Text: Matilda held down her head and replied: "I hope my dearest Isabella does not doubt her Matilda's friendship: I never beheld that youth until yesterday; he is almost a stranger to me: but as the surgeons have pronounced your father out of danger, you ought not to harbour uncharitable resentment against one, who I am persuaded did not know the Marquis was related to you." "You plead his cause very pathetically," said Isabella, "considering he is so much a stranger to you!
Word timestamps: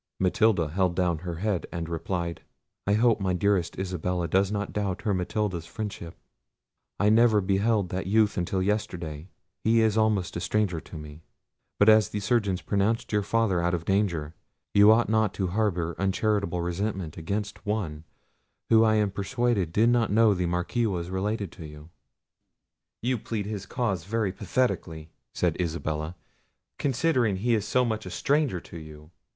Matilda 0.17 0.69
held 0.69 0.95
down 0.95 1.19
her 1.19 1.35
head 1.35 1.67
and 1.71 1.87
replied: 1.87 2.41
"I 2.87 2.93
hope 2.93 3.19
my 3.19 3.33
dearest 3.33 3.77
Isabella 3.77 4.27
does 4.27 4.51
not 4.51 4.73
doubt 4.73 5.03
her 5.03 5.13
Matilda's 5.13 5.67
friendship: 5.67 6.15
I 6.99 7.09
never 7.09 7.39
beheld 7.39 7.89
that 7.89 8.07
youth 8.07 8.35
until 8.35 8.63
yesterday; 8.63 9.29
he 9.63 9.81
is 9.81 9.99
almost 9.99 10.35
a 10.35 10.39
stranger 10.39 10.81
to 10.81 10.97
me: 10.97 11.21
but 11.77 11.87
as 11.87 12.09
the 12.09 12.19
surgeons 12.19 12.61
have 12.61 12.65
pronounced 12.65 13.11
your 13.11 13.21
father 13.21 13.61
out 13.61 13.75
of 13.75 13.85
danger, 13.85 14.33
you 14.73 14.91
ought 14.91 15.07
not 15.07 15.35
to 15.35 15.49
harbour 15.49 15.93
uncharitable 15.99 16.61
resentment 16.61 17.15
against 17.15 17.63
one, 17.63 18.03
who 18.71 18.83
I 18.83 18.95
am 18.95 19.11
persuaded 19.11 19.71
did 19.71 19.89
not 19.89 20.09
know 20.11 20.33
the 20.33 20.47
Marquis 20.47 20.87
was 20.87 21.11
related 21.11 21.51
to 21.51 21.67
you." 21.67 21.91
"You 23.03 23.19
plead 23.19 23.45
his 23.45 23.67
cause 23.67 24.03
very 24.05 24.31
pathetically," 24.31 25.11
said 25.35 25.61
Isabella, 25.61 26.15
"considering 26.79 27.35
he 27.35 27.53
is 27.53 27.67
so 27.67 27.85
much 27.85 28.07
a 28.07 28.09
stranger 28.09 28.59
to 28.61 28.77
you! 28.79 29.11